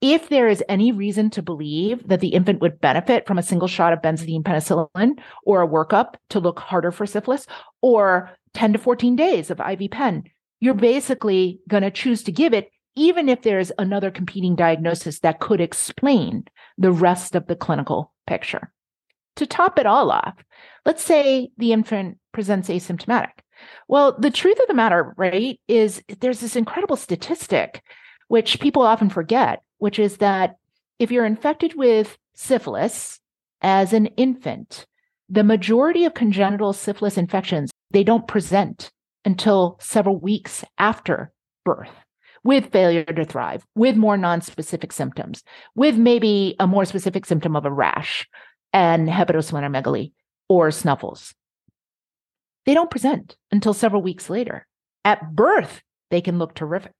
if 0.00 0.28
there 0.28 0.48
is 0.48 0.62
any 0.68 0.92
reason 0.92 1.28
to 1.30 1.42
believe 1.42 2.06
that 2.06 2.20
the 2.20 2.28
infant 2.28 2.60
would 2.60 2.80
benefit 2.80 3.26
from 3.26 3.38
a 3.38 3.42
single 3.42 3.68
shot 3.68 3.92
of 3.92 4.00
benzathine 4.00 4.42
penicillin 4.42 5.18
or 5.44 5.62
a 5.62 5.68
workup 5.68 6.14
to 6.30 6.38
look 6.38 6.60
harder 6.60 6.92
for 6.92 7.04
syphilis 7.04 7.46
or 7.82 8.30
10 8.54 8.74
to 8.74 8.78
14 8.78 9.16
days 9.16 9.50
of 9.50 9.60
IV 9.60 9.90
pen, 9.90 10.24
you're 10.60 10.74
basically 10.74 11.60
going 11.68 11.82
to 11.82 11.90
choose 11.90 12.22
to 12.24 12.32
give 12.32 12.54
it, 12.54 12.70
even 12.94 13.28
if 13.28 13.42
there's 13.42 13.72
another 13.78 14.10
competing 14.10 14.56
diagnosis 14.56 15.20
that 15.20 15.40
could 15.40 15.60
explain 15.60 16.44
the 16.76 16.92
rest 16.92 17.34
of 17.34 17.46
the 17.46 17.56
clinical 17.56 18.12
picture. 18.26 18.72
To 19.38 19.46
top 19.46 19.78
it 19.78 19.86
all 19.86 20.10
off, 20.10 20.34
let's 20.84 21.04
say 21.04 21.50
the 21.58 21.72
infant 21.72 22.18
presents 22.32 22.68
asymptomatic. 22.68 23.30
Well, 23.86 24.16
the 24.18 24.32
truth 24.32 24.58
of 24.58 24.66
the 24.66 24.74
matter, 24.74 25.14
right, 25.16 25.60
is 25.68 26.02
there's 26.18 26.40
this 26.40 26.56
incredible 26.56 26.96
statistic 26.96 27.82
which 28.26 28.58
people 28.58 28.82
often 28.82 29.10
forget, 29.10 29.62
which 29.78 30.00
is 30.00 30.16
that 30.16 30.56
if 30.98 31.12
you're 31.12 31.24
infected 31.24 31.74
with 31.74 32.18
syphilis 32.34 33.20
as 33.62 33.92
an 33.92 34.06
infant, 34.16 34.86
the 35.28 35.44
majority 35.44 36.04
of 36.04 36.14
congenital 36.14 36.72
syphilis 36.72 37.16
infections, 37.16 37.70
they 37.92 38.02
don't 38.02 38.26
present 38.26 38.90
until 39.24 39.78
several 39.80 40.18
weeks 40.18 40.64
after 40.78 41.30
birth 41.64 41.94
with 42.42 42.72
failure 42.72 43.04
to 43.04 43.24
thrive, 43.24 43.64
with 43.76 43.96
more 43.96 44.16
non-specific 44.16 44.92
symptoms, 44.92 45.44
with 45.76 45.96
maybe 45.96 46.56
a 46.58 46.66
more 46.66 46.84
specific 46.84 47.24
symptom 47.24 47.54
of 47.54 47.64
a 47.64 47.70
rash 47.70 48.26
and 48.72 49.08
hepatosplenomegaly 49.08 50.12
or 50.48 50.70
snuffles. 50.70 51.34
They 52.66 52.74
don't 52.74 52.90
present 52.90 53.36
until 53.50 53.74
several 53.74 54.02
weeks 54.02 54.28
later. 54.28 54.66
At 55.04 55.34
birth, 55.34 55.82
they 56.10 56.20
can 56.20 56.38
look 56.38 56.54
terrific. 56.54 56.94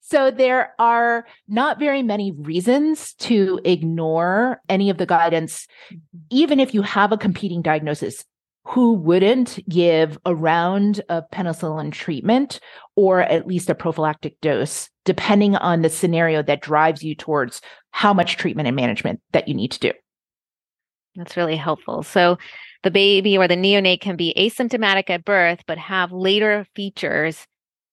So 0.00 0.30
there 0.30 0.72
are 0.78 1.26
not 1.48 1.80
very 1.80 2.02
many 2.02 2.30
reasons 2.30 3.14
to 3.14 3.60
ignore 3.64 4.60
any 4.68 4.88
of 4.88 4.98
the 4.98 5.06
guidance, 5.06 5.66
mm-hmm. 5.90 5.98
even 6.30 6.60
if 6.60 6.74
you 6.74 6.82
have 6.82 7.12
a 7.12 7.18
competing 7.18 7.62
diagnosis. 7.62 8.24
Who 8.70 8.94
wouldn't 8.94 9.60
give 9.68 10.18
a 10.26 10.34
round 10.34 11.00
of 11.08 11.30
penicillin 11.30 11.92
treatment 11.92 12.58
or 12.96 13.20
at 13.20 13.46
least 13.46 13.70
a 13.70 13.76
prophylactic 13.76 14.40
dose, 14.40 14.90
depending 15.04 15.54
on 15.54 15.82
the 15.82 15.88
scenario 15.88 16.42
that 16.42 16.62
drives 16.62 17.04
you 17.04 17.14
towards 17.14 17.60
how 17.92 18.12
much 18.12 18.36
treatment 18.36 18.66
and 18.66 18.74
management 18.74 19.20
that 19.30 19.46
you 19.46 19.54
need 19.54 19.70
to 19.70 19.78
do? 19.78 19.92
That's 21.16 21.36
really 21.36 21.56
helpful. 21.56 22.02
So 22.02 22.38
the 22.82 22.90
baby 22.90 23.36
or 23.36 23.48
the 23.48 23.56
neonate 23.56 24.00
can 24.00 24.16
be 24.16 24.34
asymptomatic 24.36 25.10
at 25.10 25.24
birth, 25.24 25.60
but 25.66 25.78
have 25.78 26.12
later 26.12 26.66
features 26.74 27.46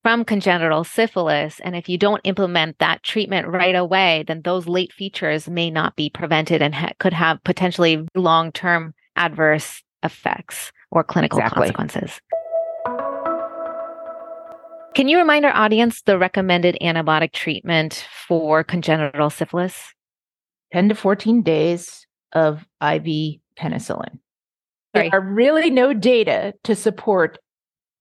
from 0.04 0.26
congenital 0.26 0.84
syphilis. 0.84 1.60
And 1.62 1.76
if 1.76 1.88
you 1.88 1.98
don't 1.98 2.22
implement 2.26 2.78
that 2.80 3.02
treatment 3.04 3.48
right 3.48 3.76
away, 3.76 4.26
then 4.28 4.42
those 4.44 4.68
late 4.68 4.92
features 4.92 5.50
may 5.50 5.72
not 5.72 5.96
be 5.96 6.10
prevented 6.10 6.62
and 6.62 6.76
ha- 6.76 6.92
could 7.00 7.14
have 7.14 7.44
potentially 7.44 8.06
long 8.14 8.52
term 8.52 8.94
adverse 9.16 9.82
effects 10.04 10.72
or 10.92 11.04
clinical 11.04 11.40
exactly. 11.40 11.72
consequences. 11.72 12.20
Can 14.94 15.08
you 15.08 15.18
remind 15.18 15.44
our 15.46 15.56
audience 15.56 16.04
the 16.04 16.20
recommended 16.20 16.78
antibiotic 16.82 17.32
treatment 17.32 18.06
for 18.28 18.64
congenital 18.64 19.32
syphilis? 19.32 19.94
10 20.74 20.90
to 20.90 20.96
14 20.96 21.42
days 21.42 22.03
of 22.34 22.66
IV 22.82 23.40
penicillin. 23.58 24.20
Sorry. 24.96 25.10
There 25.10 25.20
are 25.20 25.22
really 25.22 25.70
no 25.70 25.94
data 25.94 26.54
to 26.64 26.76
support 26.76 27.40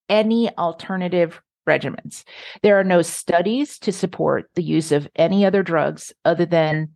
any 0.09 0.51
alternative 0.59 1.41
regimens. 1.67 2.25
There 2.63 2.79
are 2.79 2.85
no 2.85 3.03
studies 3.03 3.79
to 3.81 3.93
support 3.93 4.51
the 4.55 4.63
use 4.63 4.93
of 4.93 5.09
any 5.17 5.45
other 5.47 5.63
drugs 5.63 6.13
other 6.25 6.45
than 6.45 6.91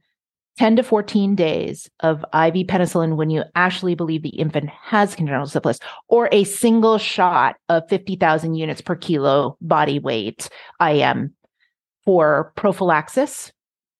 10 0.59 0.77
to 0.77 0.83
14 0.83 1.35
days 1.35 1.91
of 2.01 2.25
IV 2.33 2.67
penicillin 2.67 3.17
when 3.17 3.31
you 3.31 3.45
actually 3.55 3.95
believe 3.95 4.23
the 4.23 4.31
infant 4.31 4.71
has 4.71 5.15
congenital 5.15 5.47
syphilis, 5.47 5.79
or 6.09 6.29
a 6.33 6.45
single 6.45 6.97
shot 6.99 7.57
of 7.69 7.89
50,000 7.89 8.55
units 8.55 8.81
per 8.81 8.97
kilo 8.97 9.57
body 9.61 9.99
weight 9.99 10.49
IM 10.81 11.35
for 12.05 12.53
prophylaxis 12.57 13.53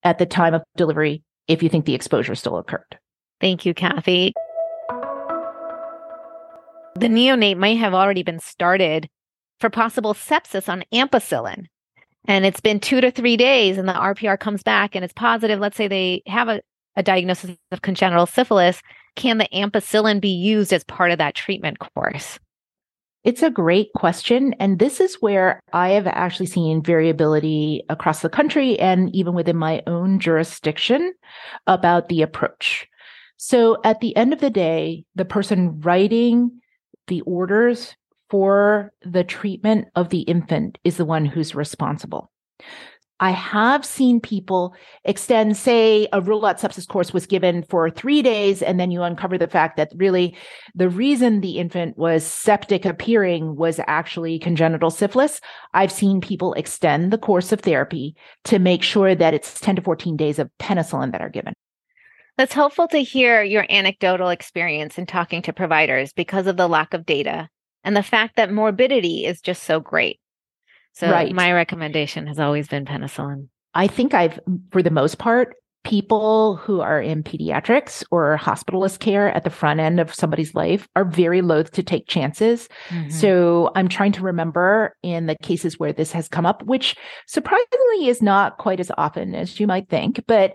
at 0.03 0.19
the 0.19 0.27
time 0.27 0.55
of 0.55 0.63
delivery 0.77 1.23
if 1.47 1.63
you 1.63 1.69
think 1.69 1.85
the 1.85 1.95
exposure 1.95 2.35
still 2.35 2.57
occurred. 2.57 2.99
Thank 3.41 3.67
you, 3.67 3.75
Kathy. 3.75 4.33
The 6.95 7.09
neonate 7.09 7.59
might 7.59 7.79
have 7.79 7.93
already 7.93 8.23
been 8.23 8.41
started 8.41 9.09
for 9.61 9.69
possible 9.69 10.15
sepsis 10.15 10.69
on 10.69 10.85
ampicillin. 10.93 11.67
And 12.29 12.45
it's 12.45 12.61
been 12.61 12.81
two 12.81 13.01
to 13.01 13.11
three 13.11 13.37
days, 13.37 13.79
and 13.79 13.89
the 13.89 13.93
RPR 13.93 14.39
comes 14.39 14.63
back 14.63 14.95
and 14.95 15.05
it's 15.05 15.13
positive. 15.13 15.61
Let's 15.61 15.77
say 15.77 15.89
they 15.89 16.23
have 16.27 16.49
a, 16.49 16.61
a 16.97 17.03
diagnosis 17.03 17.57
of 17.71 17.83
congenital 17.83 18.27
syphilis. 18.27 18.81
Can 19.15 19.39
the 19.39 19.49
ampicillin 19.53 20.21
be 20.21 20.31
used 20.31 20.73
as 20.73 20.85
part 20.85 21.11
of 21.11 21.19
that 21.19 21.35
treatment 21.35 21.79
course? 21.79 22.39
It's 23.25 23.43
a 23.43 23.51
great 23.51 23.89
question. 23.95 24.55
And 24.61 24.79
this 24.79 25.01
is 25.01 25.17
where 25.21 25.61
I 25.73 25.91
have 25.91 26.07
actually 26.07 26.47
seen 26.47 26.83
variability 26.83 27.83
across 27.89 28.23
the 28.23 28.29
country 28.29 28.79
and 28.79 29.15
even 29.15 29.35
within 29.35 29.57
my 29.57 29.83
own 29.87 30.21
jurisdiction 30.21 31.13
about 31.67 32.09
the 32.09 32.23
approach. 32.23 32.87
So 33.37 33.79
at 33.85 34.01
the 34.01 34.17
end 34.17 34.33
of 34.33 34.41
the 34.41 34.51
day, 34.51 35.05
the 35.15 35.25
person 35.25 35.81
writing 35.81 36.61
the 37.07 37.21
orders 37.23 37.95
for 38.31 38.93
the 39.03 39.25
treatment 39.25 39.89
of 39.95 40.09
the 40.09 40.21
infant 40.21 40.79
is 40.85 40.97
the 40.97 41.05
one 41.05 41.25
who's 41.25 41.55
responsible. 41.55 42.31
I 43.19 43.31
have 43.31 43.83
seen 43.87 44.21
people 44.21 44.75
extend, 45.05 45.57
say, 45.57 46.07
a 46.13 46.21
rule 46.21 46.45
out 46.45 46.59
sepsis 46.59 46.87
course 46.87 47.15
was 47.15 47.25
given 47.25 47.63
for 47.63 47.89
three 47.89 48.21
days, 48.21 48.61
and 48.61 48.79
then 48.79 48.91
you 48.91 49.03
uncover 49.03 49.39
the 49.39 49.47
fact 49.47 49.79
that 49.79 49.93
really 49.97 50.37
the 50.75 50.91
reason 50.91 51.41
the 51.41 51.57
infant 51.59 51.97
was 51.97 52.27
septic 52.27 52.85
appearing 52.85 53.57
was 53.57 53.81
actually 53.87 54.39
congenital 54.39 54.91
syphilis. 54.91 55.41
I've 55.73 55.93
seen 55.93 56.21
people 56.21 56.53
extend 56.55 57.11
the 57.11 57.17
course 57.17 57.53
of 57.53 57.61
therapy 57.61 58.17
to 58.45 58.59
make 58.59 58.83
sure 58.83 59.15
that 59.15 59.33
it's 59.33 59.61
10 59.61 59.77
to 59.77 59.83
14 59.83 60.19
days 60.19 60.39
of 60.39 60.51
penicillin 60.59 61.13
that 61.13 61.23
are 61.23 61.31
given. 61.31 61.55
That's 62.37 62.53
helpful 62.53 62.89
to 62.89 62.99
hear 62.99 63.43
your 63.43 63.67
anecdotal 63.71 64.29
experience 64.29 64.99
in 64.99 65.07
talking 65.07 65.43
to 65.43 65.53
providers 65.53 66.13
because 66.13 66.47
of 66.47 66.57
the 66.57 66.69
lack 66.69 66.93
of 66.95 67.07
data 67.07 67.49
and 67.83 67.97
the 67.97 68.03
fact 68.03 68.37
that 68.37 68.53
morbidity 68.53 69.25
is 69.25 69.41
just 69.41 69.63
so 69.63 69.81
great. 69.81 70.21
So 70.93 71.11
right. 71.11 71.35
my 71.35 71.53
recommendation 71.53 72.27
has 72.27 72.39
always 72.39 72.69
been 72.69 72.85
penicillin. 72.85 73.49
I 73.75 73.87
think 73.87 74.15
I've, 74.15 74.41
for 74.71 74.83
the 74.83 74.91
most 74.91 75.19
part, 75.19 75.55
people 75.87 76.57
who 76.57 76.81
are 76.81 77.01
in 77.01 77.23
pediatrics 77.23 78.03
or 78.11 78.37
hospitalist 78.37 78.99
care 78.99 79.31
at 79.31 79.45
the 79.45 79.51
front 79.51 79.79
end 79.79 80.01
of 80.01 80.13
somebody's 80.13 80.53
life 80.55 80.89
are 80.97 81.05
very 81.05 81.43
loath 81.43 81.71
to 81.71 81.83
take 81.83 82.09
chances. 82.09 82.69
Mm-hmm. 82.89 83.11
So 83.11 83.71
I'm 83.77 83.87
trying 83.87 84.11
to 84.13 84.23
remember 84.23 84.97
in 85.05 85.27
the 85.27 85.37
cases 85.43 85.79
where 85.79 85.93
this 85.93 86.11
has 86.11 86.27
come 86.27 86.45
up, 86.45 86.65
which 86.65 86.97
surprisingly 87.29 88.09
is 88.09 88.21
not 88.21 88.59
quite 88.59 88.81
as 88.81 88.91
often 88.99 89.35
as 89.37 89.61
you 89.61 89.69
might 89.69 89.89
think. 89.89 90.25
But 90.27 90.55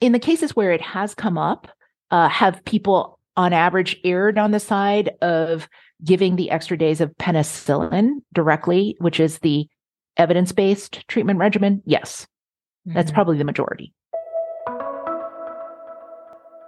in 0.00 0.12
the 0.12 0.18
cases 0.18 0.56
where 0.56 0.72
it 0.72 0.80
has 0.80 1.14
come 1.14 1.38
up, 1.38 1.68
uh, 2.10 2.28
have 2.28 2.64
people 2.64 3.18
on 3.36 3.52
average 3.52 3.96
erred 4.04 4.38
on 4.38 4.50
the 4.50 4.60
side 4.60 5.10
of 5.22 5.68
giving 6.04 6.36
the 6.36 6.50
extra 6.50 6.76
days 6.76 7.00
of 7.00 7.16
penicillin 7.18 8.22
directly, 8.34 8.96
which 8.98 9.20
is 9.20 9.38
the 9.38 9.68
evidence 10.16 10.52
based 10.52 11.06
treatment 11.08 11.38
regimen? 11.38 11.82
Yes, 11.84 12.26
mm-hmm. 12.86 12.96
that's 12.96 13.12
probably 13.12 13.38
the 13.38 13.44
majority. 13.44 13.92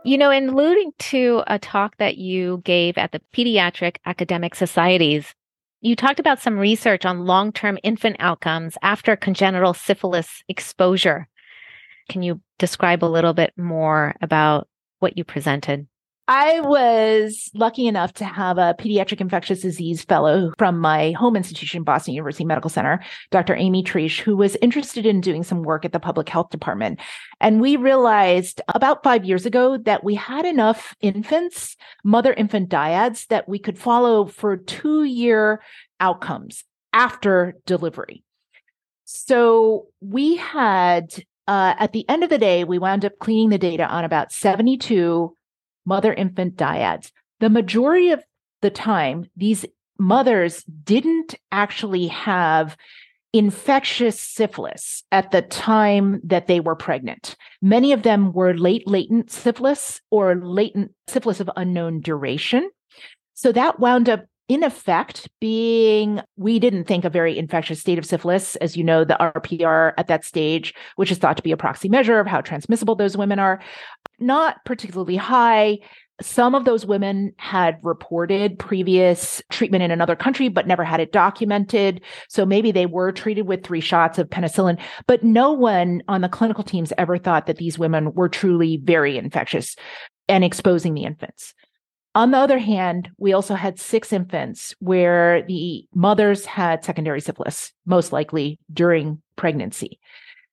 You 0.04 0.18
know, 0.18 0.30
in 0.30 0.48
alluding 0.48 0.92
to 0.98 1.42
a 1.46 1.58
talk 1.58 1.96
that 1.98 2.18
you 2.18 2.60
gave 2.64 2.98
at 2.98 3.12
the 3.12 3.20
Pediatric 3.32 3.98
Academic 4.04 4.54
Societies, 4.54 5.32
you 5.80 5.94
talked 5.94 6.18
about 6.18 6.40
some 6.40 6.58
research 6.58 7.04
on 7.04 7.24
long 7.24 7.52
term 7.52 7.78
infant 7.82 8.16
outcomes 8.18 8.76
after 8.82 9.16
congenital 9.16 9.74
syphilis 9.74 10.42
exposure. 10.48 11.28
Can 12.12 12.22
you 12.22 12.42
describe 12.58 13.02
a 13.02 13.06
little 13.06 13.32
bit 13.32 13.54
more 13.56 14.14
about 14.20 14.68
what 14.98 15.16
you 15.16 15.24
presented? 15.24 15.86
I 16.28 16.60
was 16.60 17.50
lucky 17.54 17.86
enough 17.86 18.12
to 18.14 18.26
have 18.26 18.58
a 18.58 18.74
pediatric 18.78 19.22
infectious 19.22 19.62
disease 19.62 20.04
fellow 20.04 20.52
from 20.58 20.78
my 20.78 21.12
home 21.12 21.36
institution, 21.36 21.84
Boston 21.84 22.12
University 22.12 22.44
Medical 22.44 22.68
Center, 22.68 23.02
Dr. 23.30 23.56
Amy 23.56 23.82
Treesh, 23.82 24.20
who 24.20 24.36
was 24.36 24.58
interested 24.60 25.06
in 25.06 25.22
doing 25.22 25.42
some 25.42 25.62
work 25.62 25.86
at 25.86 25.92
the 25.92 25.98
public 25.98 26.28
health 26.28 26.50
department. 26.50 27.00
And 27.40 27.62
we 27.62 27.76
realized 27.76 28.60
about 28.68 29.02
five 29.02 29.24
years 29.24 29.46
ago 29.46 29.78
that 29.78 30.04
we 30.04 30.14
had 30.14 30.44
enough 30.44 30.94
infants, 31.00 31.78
mother 32.04 32.34
infant 32.34 32.68
dyads, 32.68 33.26
that 33.28 33.48
we 33.48 33.58
could 33.58 33.78
follow 33.78 34.26
for 34.26 34.58
two 34.58 35.04
year 35.04 35.62
outcomes 35.98 36.62
after 36.92 37.56
delivery. 37.64 38.22
So 39.04 39.88
we 40.00 40.36
had, 40.36 41.24
uh, 41.48 41.74
at 41.78 41.92
the 41.92 42.08
end 42.08 42.22
of 42.22 42.30
the 42.30 42.38
day, 42.38 42.64
we 42.64 42.78
wound 42.78 43.04
up 43.04 43.18
cleaning 43.18 43.50
the 43.50 43.58
data 43.58 43.86
on 43.86 44.04
about 44.04 44.32
72 44.32 45.36
mother 45.84 46.12
infant 46.12 46.56
dyads. 46.56 47.10
The 47.40 47.50
majority 47.50 48.10
of 48.10 48.22
the 48.60 48.70
time, 48.70 49.26
these 49.36 49.66
mothers 49.98 50.62
didn't 50.64 51.34
actually 51.50 52.08
have 52.08 52.76
infectious 53.32 54.20
syphilis 54.20 55.04
at 55.10 55.30
the 55.30 55.42
time 55.42 56.20
that 56.24 56.46
they 56.46 56.60
were 56.60 56.76
pregnant. 56.76 57.34
Many 57.62 57.92
of 57.92 58.02
them 58.02 58.32
were 58.32 58.54
late 58.54 58.86
latent 58.86 59.30
syphilis 59.30 60.00
or 60.10 60.36
latent 60.36 60.92
syphilis 61.08 61.40
of 61.40 61.50
unknown 61.56 62.00
duration. 62.00 62.70
So 63.34 63.50
that 63.52 63.80
wound 63.80 64.08
up 64.08 64.26
in 64.48 64.62
effect 64.62 65.28
being 65.40 66.20
we 66.36 66.58
didn't 66.58 66.84
think 66.84 67.04
a 67.04 67.10
very 67.10 67.38
infectious 67.38 67.80
state 67.80 67.98
of 67.98 68.04
syphilis 68.04 68.56
as 68.56 68.76
you 68.76 68.84
know 68.84 69.04
the 69.04 69.16
rpr 69.20 69.92
at 69.96 70.08
that 70.08 70.24
stage 70.24 70.74
which 70.96 71.10
is 71.10 71.18
thought 71.18 71.36
to 71.36 71.42
be 71.42 71.52
a 71.52 71.56
proxy 71.56 71.88
measure 71.88 72.18
of 72.18 72.26
how 72.26 72.40
transmissible 72.40 72.94
those 72.94 73.16
women 73.16 73.38
are 73.38 73.60
not 74.18 74.64
particularly 74.64 75.16
high 75.16 75.78
some 76.20 76.54
of 76.54 76.64
those 76.64 76.86
women 76.86 77.32
had 77.36 77.78
reported 77.82 78.58
previous 78.58 79.42
treatment 79.50 79.82
in 79.82 79.90
another 79.90 80.16
country, 80.16 80.48
but 80.48 80.66
never 80.66 80.84
had 80.84 81.00
it 81.00 81.12
documented. 81.12 82.00
So 82.28 82.46
maybe 82.46 82.70
they 82.70 82.86
were 82.86 83.12
treated 83.12 83.46
with 83.46 83.64
three 83.64 83.80
shots 83.80 84.18
of 84.18 84.28
penicillin, 84.28 84.80
but 85.06 85.24
no 85.24 85.52
one 85.52 86.02
on 86.08 86.20
the 86.20 86.28
clinical 86.28 86.64
teams 86.64 86.92
ever 86.98 87.18
thought 87.18 87.46
that 87.46 87.56
these 87.56 87.78
women 87.78 88.12
were 88.14 88.28
truly 88.28 88.78
very 88.82 89.16
infectious 89.16 89.74
and 90.28 90.44
exposing 90.44 90.94
the 90.94 91.04
infants. 91.04 91.54
On 92.14 92.30
the 92.30 92.38
other 92.38 92.58
hand, 92.58 93.10
we 93.16 93.32
also 93.32 93.54
had 93.54 93.78
six 93.78 94.12
infants 94.12 94.74
where 94.80 95.42
the 95.42 95.86
mothers 95.94 96.44
had 96.44 96.84
secondary 96.84 97.20
syphilis, 97.20 97.72
most 97.86 98.12
likely 98.12 98.58
during 98.72 99.22
pregnancy. 99.36 99.98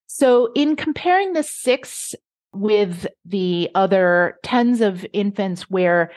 So, 0.06 0.50
in 0.54 0.74
comparing 0.74 1.34
the 1.34 1.42
six 1.42 2.14
with 2.52 3.06
the 3.24 3.70
other 3.74 4.38
tens 4.42 4.80
of 4.80 5.06
infants 5.12 5.70
where 5.70 6.10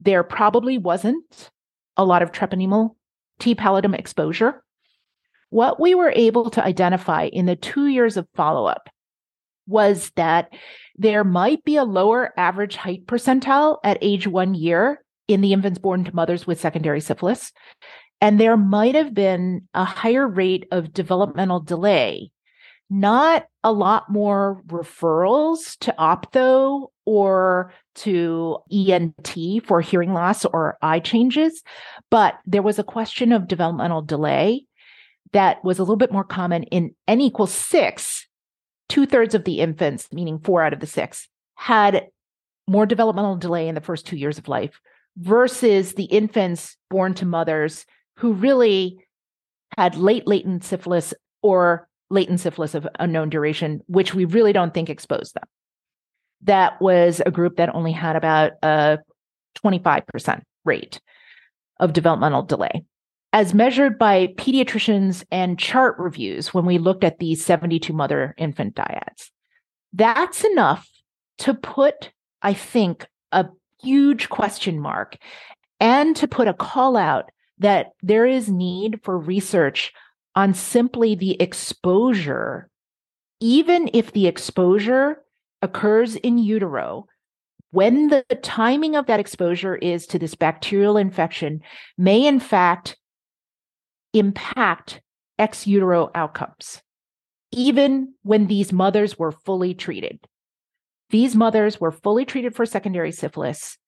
there 0.00 0.22
probably 0.22 0.78
wasn't 0.78 1.50
a 1.96 2.04
lot 2.04 2.22
of 2.22 2.30
treponemal 2.30 2.94
T 3.38 3.54
pallidum 3.54 3.98
exposure. 3.98 4.62
What 5.48 5.80
we 5.80 5.94
were 5.94 6.12
able 6.14 6.50
to 6.50 6.64
identify 6.64 7.24
in 7.24 7.46
the 7.46 7.56
two 7.56 7.86
years 7.86 8.16
of 8.16 8.28
follow 8.34 8.66
up 8.66 8.88
was 9.70 10.12
that 10.16 10.52
there 10.96 11.24
might 11.24 11.64
be 11.64 11.76
a 11.76 11.84
lower 11.84 12.34
average 12.36 12.76
height 12.76 13.06
percentile 13.06 13.78
at 13.84 13.98
age 14.02 14.26
one 14.26 14.54
year 14.54 15.02
in 15.28 15.40
the 15.40 15.52
infants 15.52 15.78
born 15.78 16.04
to 16.04 16.14
mothers 16.14 16.46
with 16.46 16.60
secondary 16.60 17.00
syphilis. 17.00 17.52
And 18.20 18.38
there 18.38 18.56
might 18.56 18.94
have 18.94 19.14
been 19.14 19.68
a 19.72 19.84
higher 19.84 20.28
rate 20.28 20.66
of 20.70 20.92
developmental 20.92 21.60
delay 21.60 22.30
not 22.90 23.46
a 23.62 23.72
lot 23.72 24.10
more 24.10 24.62
referrals 24.66 25.78
to 25.78 25.94
opto 25.96 26.88
or 27.04 27.72
to 27.94 28.58
ENT 28.72 29.64
for 29.64 29.80
hearing 29.80 30.12
loss 30.12 30.44
or 30.44 30.76
eye 30.82 30.98
changes, 30.98 31.62
but 32.10 32.34
there 32.46 32.62
was 32.62 32.78
a 32.78 32.84
question 32.84 33.32
of 33.32 33.46
developmental 33.46 34.02
delay 34.02 34.64
that 35.32 35.64
was 35.64 35.78
a 35.78 35.82
little 35.82 35.96
bit 35.96 36.12
more 36.12 36.24
common 36.24 36.64
in 36.64 36.94
N 37.06 37.20
equals 37.20 37.52
six. 37.52 38.26
Two 38.90 39.06
thirds 39.06 39.34
of 39.34 39.44
the 39.44 39.60
infants, 39.60 40.08
meaning 40.12 40.40
four 40.40 40.62
out 40.62 40.72
of 40.72 40.80
the 40.80 40.86
six, 40.86 41.28
had 41.54 42.08
more 42.66 42.86
developmental 42.86 43.36
delay 43.36 43.68
in 43.68 43.74
the 43.74 43.80
first 43.80 44.06
two 44.06 44.16
years 44.16 44.36
of 44.36 44.48
life 44.48 44.80
versus 45.16 45.94
the 45.94 46.04
infants 46.04 46.76
born 46.90 47.14
to 47.14 47.24
mothers 47.24 47.86
who 48.16 48.32
really 48.32 48.98
had 49.78 49.96
late 49.96 50.26
latent 50.26 50.64
syphilis 50.64 51.14
or 51.42 51.88
latent 52.10 52.40
syphilis 52.40 52.74
of 52.74 52.88
unknown 52.98 53.30
duration, 53.30 53.80
which 53.86 54.12
we 54.12 54.24
really 54.24 54.52
don't 54.52 54.74
think 54.74 54.90
exposed 54.90 55.34
them. 55.34 55.44
That 56.42 56.80
was 56.82 57.22
a 57.24 57.30
group 57.30 57.56
that 57.56 57.74
only 57.74 57.92
had 57.92 58.16
about 58.16 58.52
a 58.62 58.98
25% 59.64 60.42
rate 60.64 61.00
of 61.78 61.92
developmental 61.92 62.42
delay. 62.42 62.84
As 63.32 63.54
measured 63.54 63.96
by 63.96 64.28
pediatricians 64.36 65.24
and 65.30 65.58
chart 65.58 65.96
reviews 65.98 66.52
when 66.52 66.66
we 66.66 66.78
looked 66.78 67.04
at 67.04 67.20
these 67.20 67.44
72 67.44 67.92
mother 67.92 68.34
infant 68.36 68.74
dyads, 68.74 69.30
that's 69.92 70.44
enough 70.44 70.88
to 71.38 71.54
put, 71.54 72.10
I 72.42 72.54
think, 72.54 73.06
a 73.30 73.46
huge 73.82 74.28
question 74.28 74.80
mark 74.80 75.16
and 75.78 76.16
to 76.16 76.26
put 76.26 76.48
a 76.48 76.54
call 76.54 76.96
out 76.96 77.30
that 77.58 77.92
there 78.02 78.26
is 78.26 78.48
need 78.48 79.00
for 79.02 79.16
research 79.16 79.92
on 80.34 80.54
simply 80.54 81.14
the 81.14 81.40
exposure, 81.40 82.68
even 83.38 83.90
if 83.92 84.12
the 84.12 84.26
exposure 84.26 85.22
occurs 85.62 86.16
in 86.16 86.38
utero, 86.38 87.06
when 87.70 88.08
the 88.08 88.24
timing 88.42 88.96
of 88.96 89.06
that 89.06 89.20
exposure 89.20 89.76
is 89.76 90.06
to 90.08 90.18
this 90.18 90.34
bacterial 90.34 90.96
infection, 90.96 91.60
may 91.96 92.26
in 92.26 92.40
fact 92.40 92.96
impact 94.12 95.00
ex 95.38 95.66
utero 95.66 96.10
outcomes, 96.14 96.82
even 97.50 98.14
when 98.22 98.46
these 98.46 98.72
mothers 98.72 99.18
were 99.18 99.32
fully 99.32 99.74
treated. 99.74 100.20
These 101.10 101.34
mothers 101.34 101.80
were 101.80 101.92
fully 101.92 102.24
treated 102.24 102.54
for 102.54 102.66
secondary 102.66 103.12
syphilis. 103.12 103.78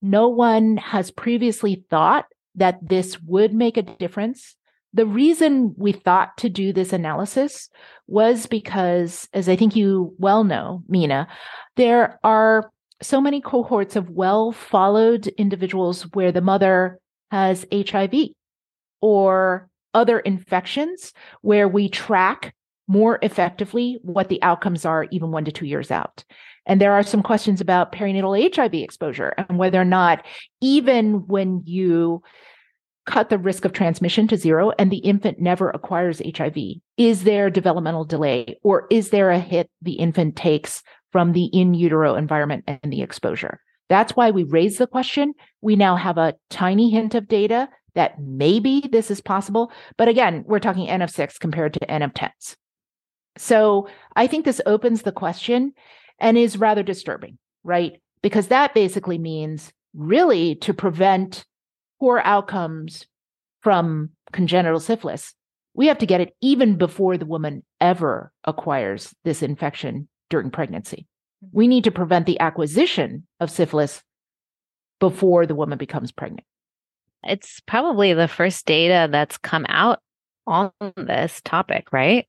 No 0.00 0.28
one 0.28 0.76
has 0.78 1.10
previously 1.10 1.84
thought 1.90 2.26
that 2.54 2.78
this 2.80 3.20
would 3.22 3.52
make 3.52 3.76
a 3.76 3.82
difference 3.82 4.56
the 4.94 5.06
reason 5.06 5.74
we 5.76 5.92
thought 5.92 6.36
to 6.38 6.48
do 6.48 6.72
this 6.72 6.92
analysis 6.92 7.68
was 8.06 8.46
because, 8.46 9.28
as 9.32 9.48
I 9.48 9.56
think 9.56 9.76
you 9.76 10.14
well 10.18 10.44
know, 10.44 10.82
Meena, 10.90 11.26
there 11.76 12.18
are 12.24 12.70
so 13.02 13.20
many 13.20 13.40
cohorts 13.40 13.96
of 13.96 14.10
well 14.10 14.50
followed 14.50 15.26
individuals 15.28 16.02
where 16.14 16.32
the 16.32 16.40
mother 16.40 16.98
has 17.30 17.66
HIV 17.72 18.14
or 19.00 19.68
other 19.94 20.18
infections 20.20 21.12
where 21.42 21.68
we 21.68 21.88
track 21.88 22.54
more 22.86 23.18
effectively 23.22 23.98
what 24.02 24.28
the 24.28 24.42
outcomes 24.42 24.84
are 24.84 25.06
even 25.10 25.30
one 25.30 25.44
to 25.44 25.52
two 25.52 25.66
years 25.66 25.90
out. 25.90 26.24
And 26.66 26.80
there 26.80 26.92
are 26.92 27.02
some 27.02 27.22
questions 27.22 27.60
about 27.60 27.92
perinatal 27.92 28.54
HIV 28.54 28.74
exposure 28.74 29.34
and 29.36 29.58
whether 29.58 29.80
or 29.80 29.86
not, 29.86 30.24
even 30.60 31.26
when 31.26 31.62
you 31.64 32.22
cut 33.08 33.30
the 33.30 33.38
risk 33.38 33.64
of 33.64 33.72
transmission 33.72 34.28
to 34.28 34.36
zero 34.36 34.70
and 34.78 34.90
the 34.90 34.98
infant 34.98 35.40
never 35.40 35.70
acquires 35.70 36.20
HIV? 36.36 36.56
Is 36.98 37.24
there 37.24 37.48
developmental 37.48 38.04
delay 38.04 38.58
or 38.62 38.86
is 38.90 39.08
there 39.08 39.30
a 39.30 39.38
hit 39.38 39.70
the 39.80 39.94
infant 39.94 40.36
takes 40.36 40.82
from 41.10 41.32
the 41.32 41.46
in 41.46 41.72
utero 41.72 42.16
environment 42.16 42.64
and 42.66 42.92
the 42.92 43.00
exposure? 43.00 43.60
That's 43.88 44.14
why 44.14 44.30
we 44.30 44.44
raised 44.44 44.78
the 44.78 44.86
question. 44.86 45.32
We 45.62 45.74
now 45.74 45.96
have 45.96 46.18
a 46.18 46.34
tiny 46.50 46.90
hint 46.90 47.14
of 47.14 47.28
data 47.28 47.70
that 47.94 48.20
maybe 48.20 48.88
this 48.90 49.10
is 49.10 49.20
possible. 49.20 49.72
But 49.96 50.08
again, 50.08 50.44
we're 50.46 50.58
talking 50.58 50.88
N 50.88 51.02
of 51.02 51.10
six 51.10 51.38
compared 51.38 51.74
to 51.74 51.90
N 51.90 52.02
of 52.02 52.14
tens. 52.14 52.56
So 53.36 53.88
I 54.16 54.26
think 54.26 54.44
this 54.44 54.60
opens 54.66 55.02
the 55.02 55.12
question 55.12 55.72
and 56.18 56.36
is 56.36 56.58
rather 56.58 56.82
disturbing, 56.82 57.38
right? 57.64 58.00
Because 58.22 58.48
that 58.48 58.74
basically 58.74 59.18
means 59.18 59.72
really 59.94 60.56
to 60.56 60.74
prevent 60.74 61.44
poor 62.00 62.20
outcomes 62.24 63.06
from 63.60 64.10
congenital 64.32 64.80
syphilis, 64.80 65.34
we 65.74 65.86
have 65.86 65.98
to 65.98 66.06
get 66.06 66.20
it 66.20 66.34
even 66.40 66.76
before 66.76 67.16
the 67.16 67.26
woman 67.26 67.62
ever 67.80 68.32
acquires 68.44 69.14
this 69.24 69.42
infection 69.42 70.08
during 70.30 70.50
pregnancy. 70.50 71.06
We 71.52 71.68
need 71.68 71.84
to 71.84 71.92
prevent 71.92 72.26
the 72.26 72.40
acquisition 72.40 73.26
of 73.38 73.50
syphilis 73.50 74.02
before 74.98 75.46
the 75.46 75.54
woman 75.54 75.78
becomes 75.78 76.10
pregnant. 76.10 76.44
It's 77.24 77.60
probably 77.60 78.14
the 78.14 78.28
first 78.28 78.64
data 78.66 79.08
that's 79.10 79.38
come 79.38 79.66
out 79.68 80.00
on 80.46 80.70
this 80.96 81.40
topic, 81.44 81.92
right? 81.92 82.26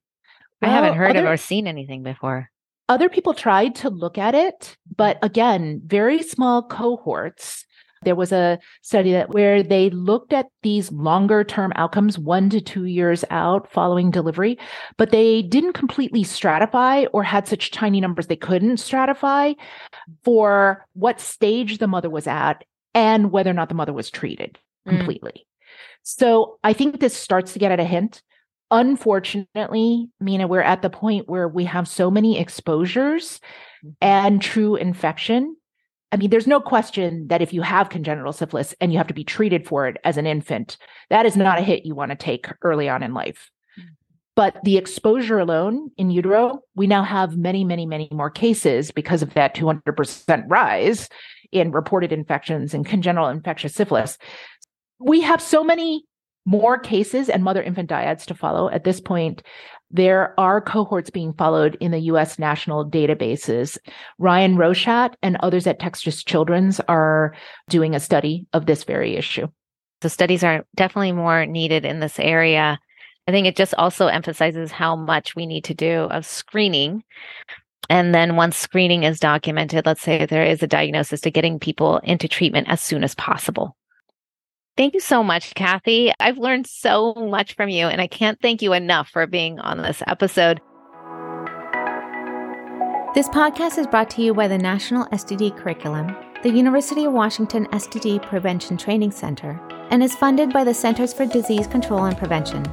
Well, 0.62 0.72
I 0.72 0.74
haven't 0.74 0.96
heard 0.96 1.12
other, 1.16 1.26
of 1.28 1.34
or 1.34 1.38
seen 1.38 1.68
anything 1.68 2.04
before. 2.04 2.50
Other 2.90 3.08
people 3.08 3.34
tried 3.34 3.76
to 3.76 3.90
look 3.90 4.18
at 4.18 4.36
it, 4.36 4.76
but 4.96 5.20
again, 5.22 5.82
very 5.86 6.24
small 6.24 6.64
cohorts 6.64 7.66
there 8.04 8.16
was 8.16 8.32
a 8.32 8.60
study 8.82 9.12
that 9.12 9.30
where 9.30 9.62
they 9.62 9.90
looked 9.90 10.32
at 10.32 10.48
these 10.64 10.92
longer 10.92 11.44
term 11.44 11.74
outcomes, 11.76 12.18
one 12.18 12.50
to 12.50 12.62
two 12.62 12.86
years 12.86 13.26
out 13.30 13.70
following 13.72 14.10
delivery, 14.12 14.58
but 14.98 15.12
they 15.12 15.42
didn't 15.42 15.74
completely 15.74 16.24
stratify 16.24 17.08
or 17.12 17.24
had 17.24 17.48
such 17.48 17.72
tiny 17.72 18.00
numbers 18.00 18.28
they 18.28 18.36
couldn't 18.36 18.78
stratify 18.78 19.56
for 20.24 20.86
what 20.94 21.20
stage 21.20 21.80
the 21.80 21.88
mother 21.88 22.10
was 22.10 22.28
at 22.28 22.64
and 22.94 23.32
whether 23.32 23.50
or 23.50 23.54
not 23.54 23.70
the 23.70 23.76
mother 23.76 23.94
was 23.94 24.10
treated 24.10 24.54
mm. 24.54 24.60
Completely. 24.88 25.32
Mm. 25.36 25.46
So 26.04 26.60
I 26.64 26.74
think 26.74 27.00
this 27.00 27.16
starts 27.16 27.54
to 27.54 27.60
get 27.60 27.72
at 27.72 27.80
a 27.80 27.86
hint. 27.86 28.22
Unfortunately, 28.72 30.10
Meena, 30.22 30.48
we're 30.48 30.62
at 30.62 30.82
the 30.82 30.90
point 30.90 31.28
where 31.28 31.48
we 31.48 31.66
have 31.66 31.88
so 31.88 32.10
many 32.12 32.40
exposures 32.40 33.40
mm-hmm. 33.84 33.90
and 34.02 34.42
true 34.42 34.76
infection 34.76 35.56
I 36.12 36.18
mean, 36.18 36.30
there's 36.30 36.48
no 36.48 36.60
question 36.60 37.28
that 37.28 37.42
if 37.42 37.54
you 37.54 37.62
have 37.62 37.90
congenital 37.90 38.34
syphilis 38.34 38.74
and 38.82 38.92
you 38.92 38.98
have 38.98 39.08
to 39.08 39.14
be 39.14 39.24
treated 39.24 39.68
for 39.68 39.88
it 39.88 39.98
as 40.04 40.18
an 40.18 40.26
infant, 40.26 40.78
that 41.10 41.26
is 41.26 41.38
not 41.38 41.60
a 41.60 41.64
hit 41.64 41.86
you 41.86 41.94
want 41.94 42.12
to 42.12 42.18
take 42.18 42.48
early 42.64 42.90
on 42.90 43.04
in 43.04 43.14
life. 43.14 43.52
Mm-hmm. 43.80 43.90
But 44.36 44.58
the 44.64 44.78
exposure 44.78 45.38
alone 45.38 45.92
in 45.98 46.10
utero, 46.10 46.62
we 46.76 46.88
now 46.88 47.04
have 47.04 47.38
many, 47.38 47.64
many, 47.64 47.86
many 47.86 48.10
more 48.12 48.32
cases 48.32 48.92
because 48.92 49.22
of 49.22 49.36
that 49.36 49.56
200% 49.56 50.44
rise 50.48 51.10
in 51.52 51.72
reported 51.72 52.12
infections 52.12 52.74
and 52.74 52.86
congenital 52.86 53.28
infectious 53.28 53.76
syphilis. 53.76 54.18
We 55.00 55.22
have 55.22 55.42
so 55.42 55.64
many 55.64 56.04
more 56.46 56.78
cases 56.78 57.30
and 57.30 57.44
mother 57.44 57.62
infant 57.62 57.90
dyads 57.90 58.26
to 58.26 58.34
follow. 58.34 58.70
At 58.70 58.84
this 58.84 59.00
point, 59.00 59.44
there 59.92 60.40
are 60.40 60.62
cohorts 60.62 61.10
being 61.10 61.34
followed 61.34 61.78
in 61.80 61.92
the 61.92 62.00
US 62.00 62.38
national 62.38 62.90
databases. 62.90 63.78
Ryan 64.18 64.56
Rochat 64.56 65.16
and 65.22 65.38
others 65.38 65.66
at 65.68 65.80
Texas 65.80 66.24
Children's 66.24 66.80
are 66.82 67.36
doing 67.70 67.96
a 67.96 68.00
study 68.00 68.46
of 68.54 68.66
this 68.66 68.84
very 68.84 69.16
issue. 69.16 69.48
The 70.02 70.10
studies 70.10 70.44
are 70.44 70.66
definitely 70.76 71.12
more 71.12 71.46
needed 71.46 71.86
in 71.86 72.00
this 72.00 72.20
area. 72.20 72.80
I 73.28 73.32
think 73.32 73.48
it 73.48 73.56
just 73.56 73.74
also 73.76 74.08
emphasizes 74.08 74.72
how 74.72 74.96
much 74.96 75.36
we 75.36 75.46
need 75.46 75.66
to 75.66 75.74
do 75.74 76.02
of 76.04 76.26
screening. 76.26 77.04
And 77.90 78.14
then 78.14 78.36
once 78.36 78.58
screening 78.58 79.04
is 79.04 79.20
documented, 79.20 79.86
let's 79.86 80.02
say 80.02 80.26
there 80.26 80.46
is 80.46 80.62
a 80.62 80.68
diagnosis 80.68 81.22
to 81.22 81.32
getting 81.32 81.60
people 81.60 81.98
into 82.04 82.28
treatment 82.28 82.70
as 82.70 82.82
soon 82.82 83.04
as 83.04 83.16
possible. 83.16 83.76
Thank 84.80 84.94
you 84.94 85.02
so 85.02 85.22
much, 85.22 85.54
Kathy. 85.56 86.14
I've 86.22 86.38
learned 86.38 86.66
so 86.66 87.14
much 87.14 87.58
from 87.58 87.68
you, 87.68 87.88
and 87.88 88.00
I 88.00 88.08
can't 88.08 88.40
thank 88.42 88.62
you 88.62 88.72
enough 88.72 89.10
for 89.10 89.28
being 89.28 89.60
on 89.60 89.80
this 89.82 90.02
episode. 90.08 90.62
This 93.14 93.28
podcast 93.28 93.78
is 93.78 93.88
brought 93.88 94.10
to 94.12 94.22
you 94.22 94.34
by 94.34 94.48
the 94.48 94.58
National 94.58 95.04
STD 95.08 95.58
Curriculum, 95.58 96.16
the 96.44 96.50
University 96.50 97.04
of 97.04 97.12
Washington 97.12 97.66
STD 97.74 98.22
Prevention 98.22 98.78
Training 98.78 99.12
Center, 99.12 99.60
and 99.90 100.02
is 100.02 100.16
funded 100.16 100.54
by 100.54 100.64
the 100.64 100.74
Centers 100.74 101.14
for 101.14 101.26
Disease 101.26 101.68
Control 101.68 102.06
and 102.06 102.18
Prevention. 102.18 102.64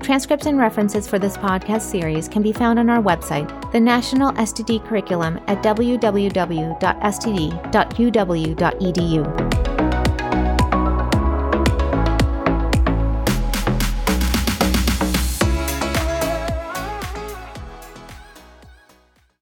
Transcripts 0.00 0.44
and 0.44 0.58
references 0.58 1.08
for 1.08 1.18
this 1.18 1.38
podcast 1.38 1.80
series 1.80 2.28
can 2.28 2.42
be 2.42 2.52
found 2.52 2.78
on 2.78 2.90
our 2.90 3.02
website, 3.02 3.72
the 3.72 3.80
National 3.80 4.32
STD 4.32 4.84
Curriculum, 4.86 5.40
at 5.46 5.62
www.std.uw.edu. 5.62 6.08